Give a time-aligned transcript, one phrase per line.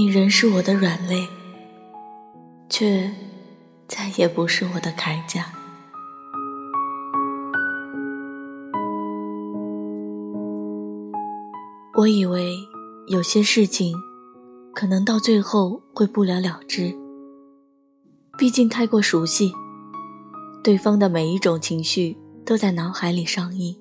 [0.00, 1.28] 你仍是我的软肋，
[2.70, 3.12] 却
[3.86, 5.44] 再也不是我的铠甲。
[11.98, 12.56] 我以为
[13.08, 13.94] 有些事情，
[14.72, 16.96] 可能到最后会不了了之。
[18.38, 19.52] 毕竟太过熟悉，
[20.64, 23.76] 对方的每一种情绪都在脑海里上映。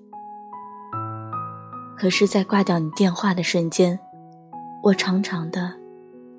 [1.97, 3.97] 可是，在挂掉你电话的瞬间，
[4.83, 5.78] 我长长的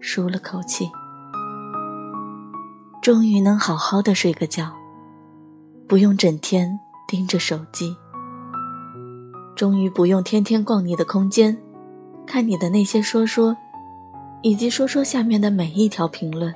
[0.01, 0.91] 舒了口气，
[3.03, 4.73] 终于能好好的睡个觉，
[5.87, 7.95] 不用整天盯着手机，
[9.55, 11.57] 终于不用天天逛你的空间，
[12.27, 13.55] 看你的那些说说，
[14.43, 16.53] 以及说说下面的每一条评论。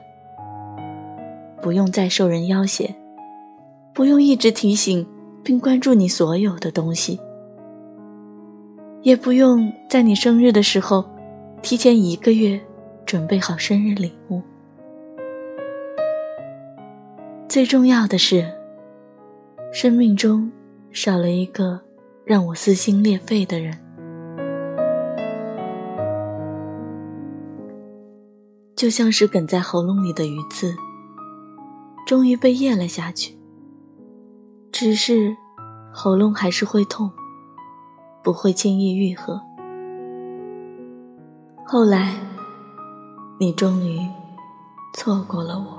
[1.60, 2.94] 不用再受人要挟，
[3.94, 5.06] 不用一直提醒
[5.42, 7.20] 并关注你所有的东西，
[9.02, 11.04] 也不用在你生日的时候
[11.62, 12.58] 提前一个月
[13.06, 14.42] 准备好生日礼物。
[17.48, 18.50] 最重要的是，
[19.72, 20.50] 生命中
[20.90, 21.80] 少了一个
[22.24, 23.78] 让我撕心裂肺的人，
[28.74, 30.74] 就像是梗在喉咙里的鱼刺。
[32.06, 33.34] 终于被咽了下去，
[34.70, 35.34] 只是
[35.90, 37.10] 喉咙还是会痛，
[38.22, 39.40] 不会轻易愈合。
[41.64, 42.14] 后来，
[43.38, 44.00] 你终于
[44.94, 45.78] 错过了我。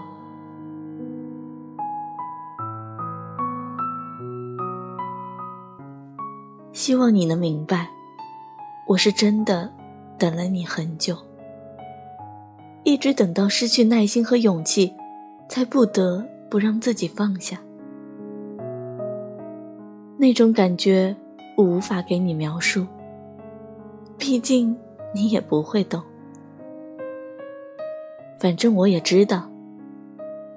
[6.74, 7.90] 希望你能明白，
[8.88, 9.72] 我是真的
[10.20, 11.18] 等了你很久，
[12.84, 14.94] 一直等到失去耐心和勇气。
[15.48, 17.56] 才不得不让自己放下，
[20.18, 21.16] 那种感觉
[21.56, 22.84] 我无法给你描述，
[24.18, 24.76] 毕竟
[25.14, 26.02] 你也不会懂。
[28.46, 29.50] 反正我也知道，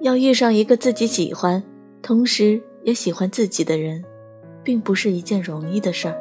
[0.01, 1.63] 要遇上一个自己喜欢，
[2.03, 4.05] 同时也喜欢自己的人，
[4.63, 6.15] 并不是一件容易的事儿。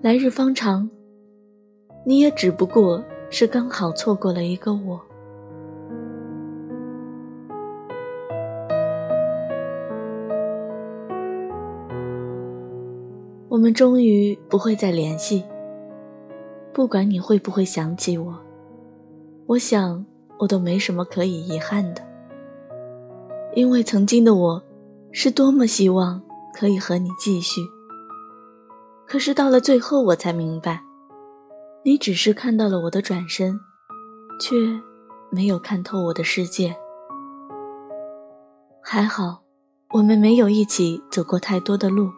[0.00, 0.88] 来日方长，
[2.06, 4.98] 你也只不过是刚好错过了一个我。
[13.50, 15.44] 我们终于不会再联系。
[16.72, 18.34] 不管你会不会想起我，
[19.46, 20.04] 我想
[20.38, 22.02] 我都没什么可以遗憾的。
[23.54, 24.62] 因为曾经的我，
[25.12, 26.20] 是多么希望
[26.52, 27.60] 可以和你继续。
[29.06, 30.82] 可是到了最后，我才明白，
[31.84, 33.58] 你只是看到了我的转身，
[34.40, 34.56] 却
[35.30, 36.76] 没有看透我的世界。
[38.82, 39.42] 还好，
[39.92, 42.10] 我们没有一起走过太多的路。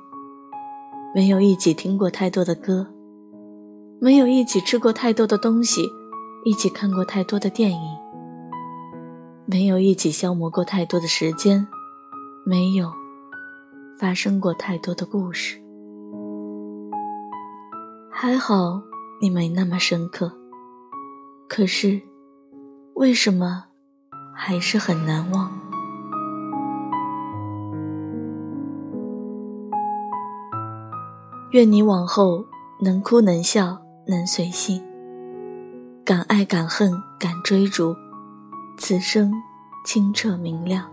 [1.14, 2.86] 没有一起听过太多的歌，
[4.00, 5.88] 没有一起吃过太多的东西，
[6.48, 7.98] 一起看过太多的电影，
[9.44, 11.68] 没有一起消磨过太多的时间，
[12.46, 12.90] 没有
[14.00, 15.60] 发生过太多的故事。
[18.10, 18.80] 还好
[19.20, 20.32] 你没那么深刻，
[21.50, 22.00] 可是
[22.94, 23.66] 为什么
[24.34, 25.52] 还是很难忘？
[31.50, 32.42] 愿你往后
[32.80, 33.76] 能哭能笑
[34.06, 34.82] 能随性，
[36.08, 37.94] 敢爱敢恨敢追逐，
[38.78, 39.30] 此生
[39.84, 40.90] 清澈明亮。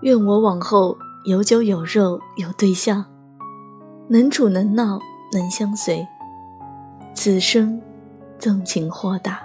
[0.00, 0.96] 愿我往后
[1.26, 3.04] 有酒有肉有对象，
[4.08, 4.98] 能处能闹
[5.34, 6.08] 能相随，
[7.14, 7.78] 此生
[8.38, 9.40] 纵情豁达。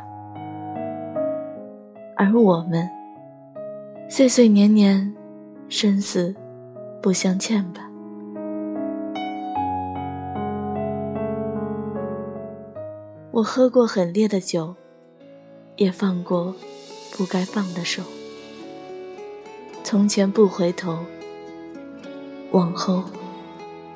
[2.15, 2.89] 而我们
[4.09, 5.13] 岁岁年年，
[5.67, 6.33] 生死
[7.03, 7.90] 不相欠吧。
[13.31, 14.75] 我喝过很烈的酒，
[15.77, 16.53] 也放过
[17.15, 18.03] 不该放的手。
[19.85, 20.99] 从前不回头，
[22.51, 23.03] 往后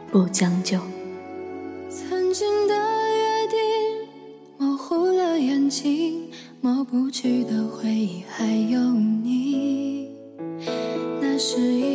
[0.10, 0.80] 不将就。
[1.90, 3.58] 曾经的约定
[4.58, 6.32] 模糊了眼睛，
[6.62, 10.16] 抹不去的回忆还有你。
[11.20, 11.95] 那是一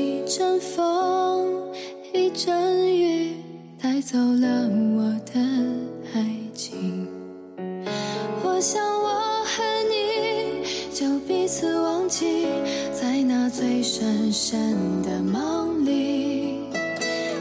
[8.60, 9.08] 想，我
[9.44, 10.62] 和你
[10.92, 12.46] 就彼此忘记，
[12.92, 16.58] 在那最深深的梦里，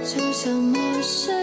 [0.05, 1.35] 就像陌生